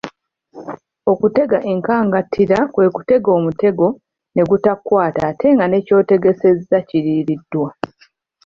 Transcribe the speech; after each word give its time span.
Okutega 1.11 1.57
enkangantira 1.71 2.57
kwe 2.73 2.85
kutega 2.95 3.29
omutego 3.37 3.87
ne 4.33 4.43
gutakwasa 4.49 5.21
ng'ate 5.29 5.47
ne 5.69 5.79
ky'otegesezza 5.85 6.77
kiriiriddwa. 6.87 7.69